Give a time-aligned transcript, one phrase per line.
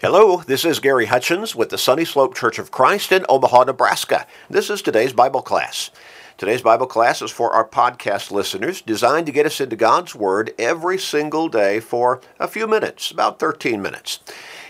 [0.00, 4.28] Hello, this is Gary Hutchins with the Sunny Slope Church of Christ in Omaha, Nebraska.
[4.48, 5.90] This is today's Bible class.
[6.36, 10.54] Today's Bible class is for our podcast listeners, designed to get us into God's Word
[10.56, 14.20] every single day for a few minutes, about 13 minutes.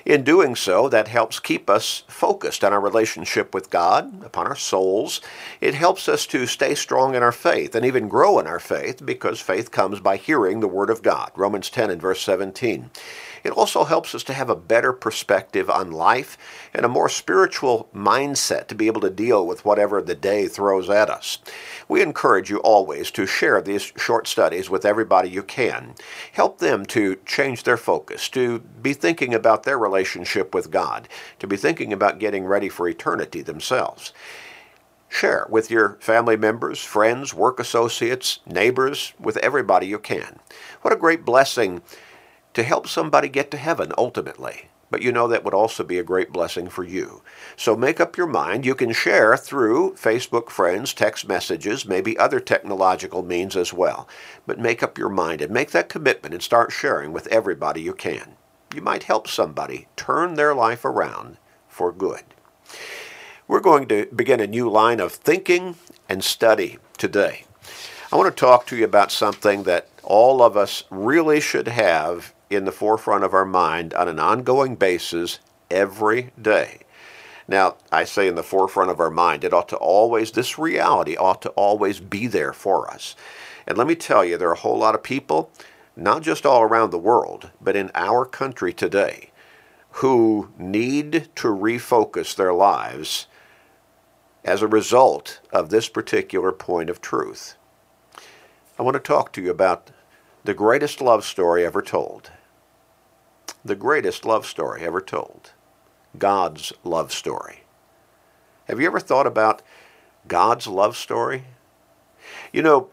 [0.06, 4.56] In doing so, that helps keep us focused on our relationship with God, upon our
[4.56, 5.20] souls.
[5.60, 9.04] It helps us to stay strong in our faith and even grow in our faith
[9.04, 11.32] because faith comes by hearing the Word of God.
[11.36, 12.88] Romans 10 and verse 17.
[13.44, 16.36] It also helps us to have a better perspective on life
[16.74, 20.90] and a more spiritual mindset to be able to deal with whatever the day throws
[20.90, 21.38] at us.
[21.88, 25.94] We encourage you always to share these short studies with everybody you can.
[26.32, 31.46] Help them to change their focus, to be thinking about their relationship with God, to
[31.46, 34.12] be thinking about getting ready for eternity themselves.
[35.08, 40.38] Share with your family members, friends, work associates, neighbors, with everybody you can.
[40.82, 41.80] What a great blessing
[42.54, 44.70] to help somebody get to heaven ultimately.
[44.90, 47.22] But you know that would also be a great blessing for you.
[47.56, 48.64] So make up your mind.
[48.64, 54.08] You can share through Facebook friends, text messages, maybe other technological means as well.
[54.46, 57.92] But make up your mind and make that commitment and start sharing with everybody you
[57.92, 58.36] can.
[58.74, 61.36] You might help somebody turn their life around
[61.68, 62.22] for good.
[63.46, 65.76] We're going to begin a new line of thinking
[66.08, 67.44] and study today.
[68.10, 72.34] I want to talk to you about something that all of us really should have
[72.50, 75.38] in the forefront of our mind on an ongoing basis
[75.70, 76.80] every day.
[77.46, 81.16] Now, I say in the forefront of our mind, it ought to always, this reality
[81.16, 83.16] ought to always be there for us.
[83.66, 85.50] And let me tell you, there are a whole lot of people,
[85.96, 89.30] not just all around the world, but in our country today,
[89.92, 93.26] who need to refocus their lives
[94.44, 97.56] as a result of this particular point of truth.
[98.78, 99.90] I want to talk to you about
[100.44, 102.30] the greatest love story ever told
[103.64, 105.52] the greatest love story ever told
[106.16, 107.64] God's love story.
[108.66, 109.62] Have you ever thought about
[110.26, 111.44] God's love story?
[112.52, 112.90] You know,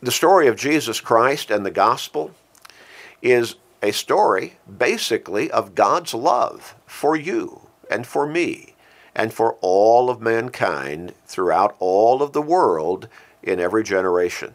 [0.00, 2.32] the story of Jesus Christ and the gospel
[3.22, 8.74] is a story basically of God's love for you and for me
[9.14, 13.08] and for all of mankind throughout all of the world
[13.42, 14.54] in every generation.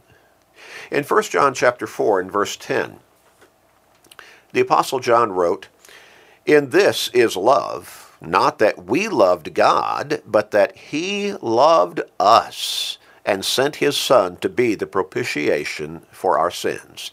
[0.92, 3.00] In 1 John chapter 4 and verse 10,
[4.54, 5.68] the Apostle John wrote,
[6.46, 13.46] In this is love, not that we loved God, but that He loved us and
[13.46, 17.12] sent His Son to be the propitiation for our sins.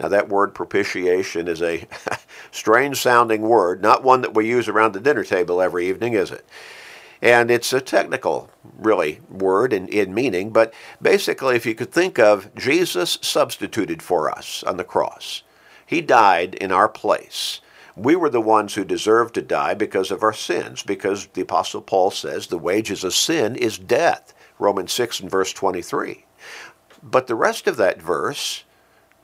[0.00, 1.86] Now, that word propitiation is a
[2.50, 6.30] strange sounding word, not one that we use around the dinner table every evening, is
[6.32, 6.44] it?
[7.20, 12.18] And it's a technical, really, word in, in meaning, but basically, if you could think
[12.18, 15.44] of Jesus substituted for us on the cross.
[15.92, 17.60] He died in our place.
[17.94, 21.82] We were the ones who deserved to die because of our sins, because the Apostle
[21.82, 24.32] Paul says the wages of sin is death.
[24.58, 26.24] Romans 6 and verse 23.
[27.02, 28.64] But the rest of that verse,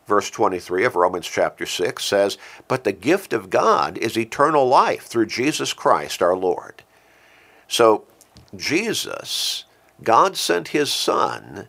[0.06, 2.36] verse 23 of Romans chapter 6, says,
[2.68, 6.82] But the gift of God is eternal life through Jesus Christ our Lord.
[7.66, 8.04] So,
[8.54, 9.64] Jesus,
[10.02, 11.68] God sent his Son,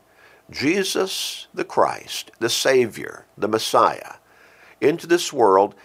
[0.52, 4.16] Jesus the Christ, the Savior, the Messiah,
[4.82, 5.76] into this world,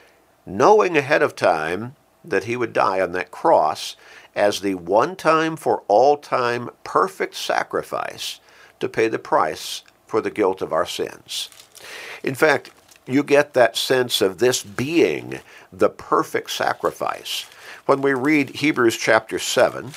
[0.47, 3.97] knowing ahead of time that he would die on that cross
[4.35, 8.41] as the one time for all time perfect sacrifice
[8.81, 11.49] to pay the price for the guilt of our sins.
[12.23, 12.71] In fact,
[13.07, 15.41] you get that sense of this being
[15.73, 17.47] the perfect sacrifice
[17.87, 19.93] when we read Hebrews chapter 7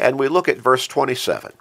[0.00, 1.52] and we look at verse 27.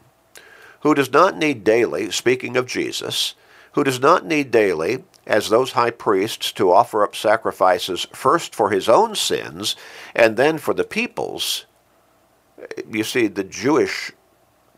[0.82, 3.36] Who does not need daily, speaking of Jesus,
[3.74, 8.70] who does not need daily as those high priests to offer up sacrifices first for
[8.70, 9.76] his own sins
[10.16, 11.66] and then for the people's.
[12.90, 14.12] You see, the Jewish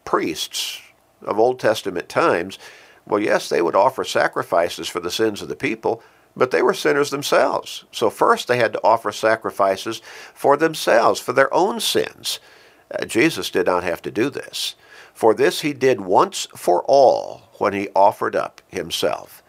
[0.05, 0.81] priests
[1.21, 2.59] of Old Testament times,
[3.05, 6.03] well, yes, they would offer sacrifices for the sins of the people,
[6.35, 7.85] but they were sinners themselves.
[7.91, 10.01] So first they had to offer sacrifices
[10.33, 12.39] for themselves, for their own sins.
[12.91, 14.75] Uh, Jesus did not have to do this.
[15.13, 19.43] For this he did once for all when he offered up himself.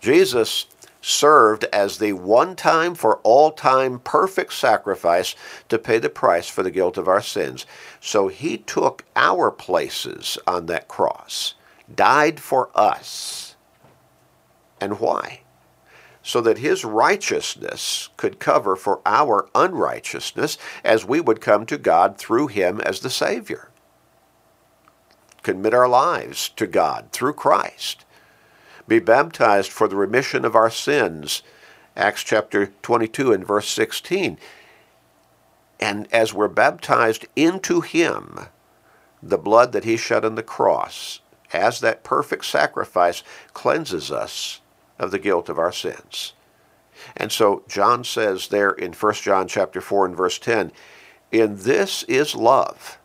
[0.00, 0.66] Jesus
[1.02, 5.34] served as the one time for all time perfect sacrifice
[5.68, 7.66] to pay the price for the guilt of our sins.
[8.00, 11.54] So he took our places on that cross,
[11.94, 13.56] died for us.
[14.80, 15.42] And why?
[16.22, 22.18] So that his righteousness could cover for our unrighteousness as we would come to God
[22.18, 23.69] through him as the Savior.
[25.42, 28.04] Commit our lives to God through Christ
[28.90, 31.44] be baptized for the remission of our sins.
[31.96, 34.36] Acts chapter 22 and verse 16.
[35.78, 38.48] And as we're baptized into him,
[39.22, 41.20] the blood that he shed on the cross,
[41.52, 43.22] as that perfect sacrifice,
[43.54, 44.60] cleanses us
[44.98, 46.32] of the guilt of our sins.
[47.16, 50.72] And so John says there in 1 John chapter 4 and verse 10,
[51.30, 52.98] in this is love,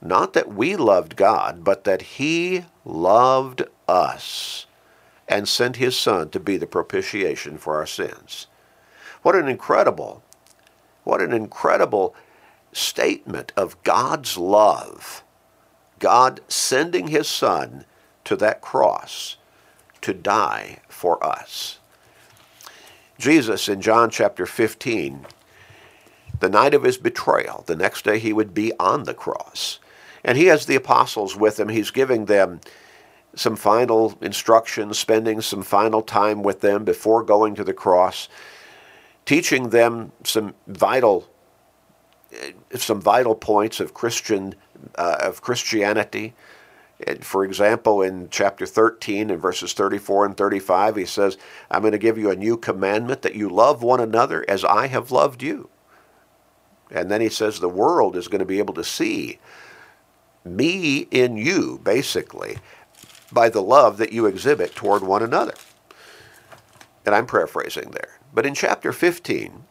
[0.00, 4.66] not that we loved God, but that he loved us
[5.28, 8.46] and sent his son to be the propitiation for our sins.
[9.22, 10.22] What an incredible,
[11.04, 12.14] what an incredible
[12.72, 15.24] statement of God's love.
[15.98, 17.86] God sending his son
[18.24, 19.36] to that cross
[20.02, 21.78] to die for us.
[23.18, 25.26] Jesus in John chapter 15,
[26.38, 29.78] the night of his betrayal, the next day he would be on the cross.
[30.26, 31.70] And he has the apostles with him.
[31.70, 32.60] He's giving them
[33.34, 38.28] some final instructions, spending some final time with them before going to the cross,
[39.24, 41.26] teaching them some vital
[42.32, 44.54] eh, some vital points of Christian
[44.96, 46.34] uh, of Christianity,
[47.20, 51.36] for example, in chapter 13 and verses 34 and 35, he says,
[51.70, 54.86] I'm going to give you a new commandment that you love one another as I
[54.86, 55.68] have loved you.
[56.90, 59.38] And then he says the world is going to be able to see
[60.46, 62.58] me in you, basically,
[63.32, 65.54] by the love that you exhibit toward one another.
[67.04, 68.18] And I'm paraphrasing there.
[68.34, 69.64] But in chapter 15,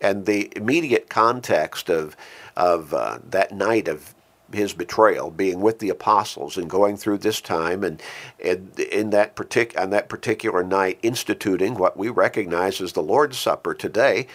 [0.00, 2.16] and the immediate context of,
[2.56, 4.14] of uh, that night of
[4.52, 8.02] his betrayal, being with the apostles and going through this time, and,
[8.42, 13.38] and in that partic- on that particular night, instituting what we recognize as the Lord's
[13.38, 14.26] Supper today,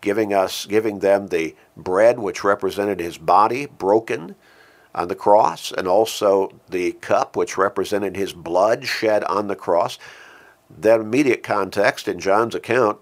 [0.00, 4.34] giving us, giving them the bread which represented his body broken
[4.94, 9.98] on the cross, and also the cup which represented his blood shed on the cross.
[10.70, 12.98] That immediate context in John's account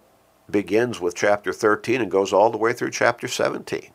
[0.51, 3.91] begins with chapter 13 and goes all the way through chapter 17.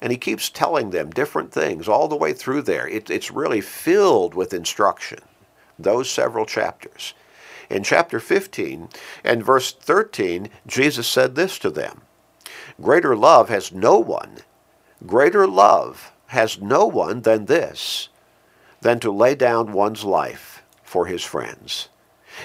[0.00, 2.86] And he keeps telling them different things all the way through there.
[2.86, 5.20] It, it's really filled with instruction,
[5.78, 7.14] those several chapters.
[7.68, 8.88] In chapter 15
[9.24, 12.02] and verse 13, Jesus said this to them
[12.80, 14.38] Greater love has no one,
[15.06, 18.08] greater love has no one than this,
[18.80, 21.88] than to lay down one's life for his friends.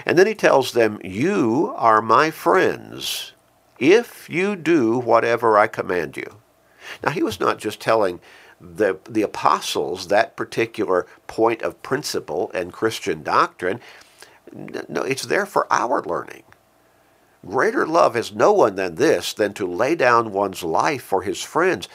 [0.05, 3.33] And then he tells them, You are my friends
[3.79, 6.37] if you do whatever I command you.
[7.03, 8.19] Now, he was not just telling
[8.59, 13.79] the, the apostles that particular point of principle and Christian doctrine.
[14.53, 16.43] No, it's there for our learning.
[17.45, 21.41] Greater love has no one than this, than to lay down one's life for his
[21.41, 21.89] friends.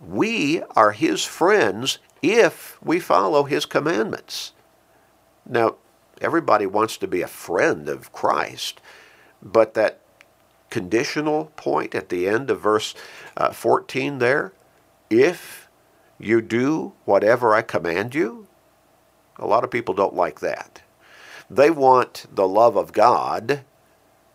[0.00, 4.52] We are his friends if we follow his commandments.
[5.48, 5.76] Now,
[6.20, 8.80] everybody wants to be a friend of Christ,
[9.42, 10.00] but that
[10.70, 12.94] conditional point at the end of verse
[13.36, 14.52] uh, 14 there,
[15.08, 15.68] if
[16.18, 18.46] you do whatever I command you,
[19.38, 20.82] a lot of people don't like that.
[21.48, 23.64] They want the love of God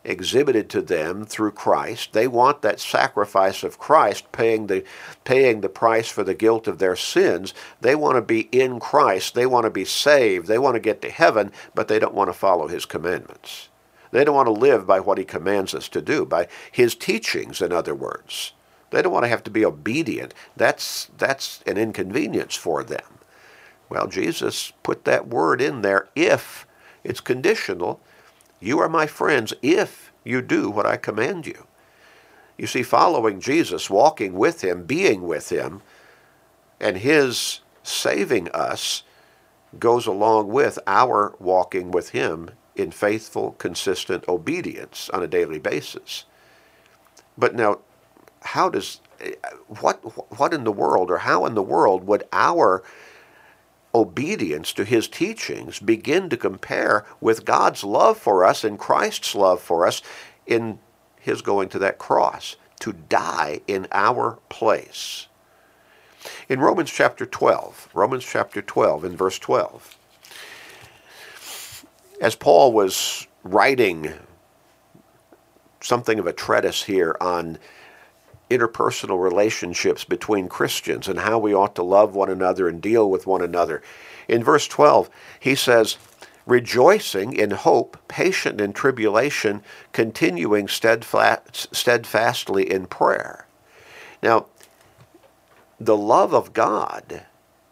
[0.04, 2.14] exhibited to them through Christ.
[2.14, 4.84] They want that sacrifice of Christ paying the
[5.24, 7.54] paying the price for the guilt of their sins.
[7.82, 9.36] They want to be in Christ.
[9.36, 10.48] They want to be saved.
[10.48, 13.70] They want to get to heaven, but they don't want to follow his commandments.
[14.12, 17.62] They don't want to live by what he commands us to do, by his teachings
[17.62, 18.54] in other words.
[18.90, 20.34] They don't want to have to be obedient.
[20.58, 23.20] That's that's an inconvenience for them.
[23.90, 26.66] Well, Jesus put that word in there if
[27.04, 28.00] it's conditional
[28.62, 31.66] you are my friends if you do what I command you.
[32.58, 35.82] You see, following Jesus, walking with him, being with him,
[36.80, 39.02] and his saving us
[39.80, 46.26] goes along with our walking with him in faithful, consistent obedience on a daily basis.
[47.36, 47.80] But now,
[48.42, 49.02] how does
[49.68, 49.98] what
[50.38, 52.84] what in the world or how in the world would our
[53.94, 59.62] obedience to his teachings begin to compare with God's love for us and Christ's love
[59.62, 60.02] for us
[60.46, 60.80] in
[61.20, 65.28] his going to that cross to die in our place.
[66.50, 69.98] In Romans chapter 12, Romans chapter 12, in verse 12,
[72.20, 74.14] as Paul was writing
[75.82, 77.58] something of a treatise here on
[78.52, 83.26] interpersonal relationships between Christians and how we ought to love one another and deal with
[83.26, 83.82] one another.
[84.28, 85.98] In verse 12, he says,
[86.46, 93.46] rejoicing in hope, patient in tribulation, continuing steadfast, steadfastly in prayer.
[94.22, 94.48] Now,
[95.80, 97.24] the love of God,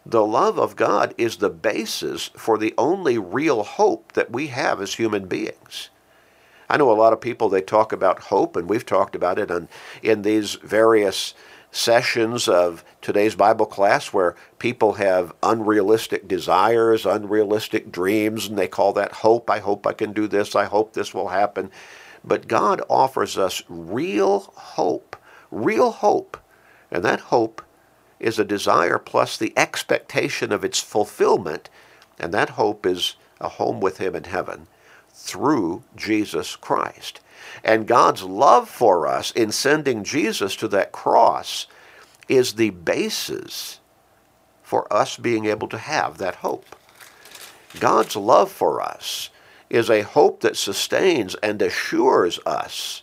[0.04, 4.80] the love of God is the basis for the only real hope that we have
[4.80, 5.90] as human beings.
[6.70, 9.50] I know a lot of people, they talk about hope, and we've talked about it
[10.04, 11.34] in these various
[11.72, 18.92] sessions of today's Bible class where people have unrealistic desires, unrealistic dreams, and they call
[18.92, 19.50] that hope.
[19.50, 20.54] I hope I can do this.
[20.54, 21.72] I hope this will happen.
[22.22, 25.16] But God offers us real hope,
[25.50, 26.36] real hope.
[26.88, 27.62] And that hope
[28.20, 31.68] is a desire plus the expectation of its fulfillment.
[32.16, 34.68] And that hope is a home with Him in heaven
[35.12, 37.20] through Jesus Christ.
[37.64, 41.66] And God's love for us in sending Jesus to that cross
[42.28, 43.80] is the basis
[44.62, 46.76] for us being able to have that hope.
[47.78, 49.30] God's love for us
[49.68, 53.02] is a hope that sustains and assures us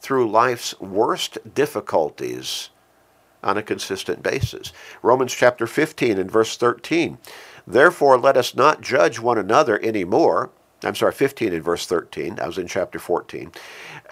[0.00, 2.70] through life's worst difficulties
[3.42, 4.72] on a consistent basis.
[5.02, 7.18] Romans chapter 15 and verse 13.
[7.66, 10.50] Therefore, let us not judge one another anymore
[10.82, 12.38] I'm sorry, 15 in verse 13.
[12.40, 13.52] I was in chapter 14.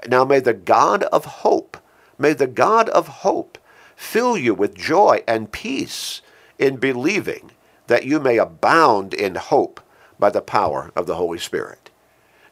[0.08, 1.78] Now may the God of hope,
[2.18, 3.58] may the God of hope
[3.96, 6.20] fill you with joy and peace
[6.58, 7.52] in believing
[7.86, 9.80] that you may abound in hope
[10.18, 11.90] by the power of the Holy Spirit.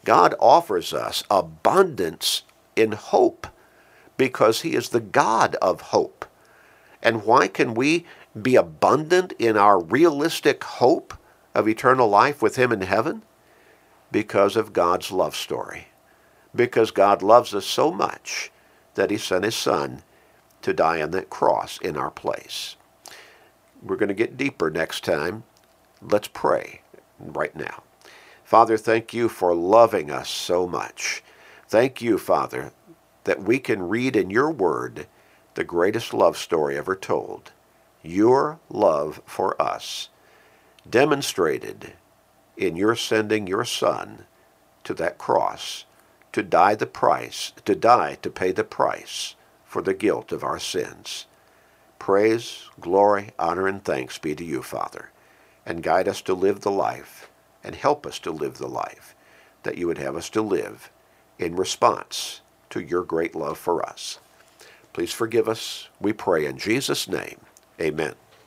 [0.04, 2.42] God offers us abundance
[2.74, 3.48] in hope
[4.16, 6.24] because he is the God of hope.
[7.02, 8.06] And why can we
[8.40, 11.14] be abundant in our realistic hope
[11.54, 13.22] of eternal life with him in heaven?
[14.10, 15.88] Because of God's love story.
[16.54, 18.50] Because God loves us so much
[18.94, 20.02] that he sent his son
[20.62, 22.76] to die on that cross in our place.
[23.82, 25.44] We're going to get deeper next time.
[26.00, 26.80] Let's pray
[27.18, 27.82] right now.
[28.44, 31.22] Father, thank you for loving us so much.
[31.68, 32.72] Thank you, Father,
[33.24, 35.08] that we can read in your word
[35.54, 37.52] the greatest love story ever told.
[38.02, 40.10] Your love for us,
[40.88, 41.94] demonstrated
[42.56, 44.26] in your sending your son
[44.84, 45.84] to that cross
[46.36, 50.58] to die the price, to die to pay the price for the guilt of our
[50.58, 51.24] sins.
[51.98, 55.10] Praise, glory, honor, and thanks be to you, Father,
[55.64, 57.30] and guide us to live the life
[57.64, 59.14] and help us to live the life
[59.62, 60.90] that you would have us to live
[61.38, 64.18] in response to your great love for us.
[64.92, 67.40] Please forgive us, we pray in Jesus' name.
[67.80, 68.14] Amen.